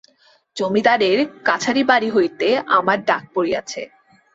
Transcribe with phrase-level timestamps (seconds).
[0.57, 3.81] জমিদারের কাছারিবাড়ি হইতে আমার ডাক পড়িয়াছে।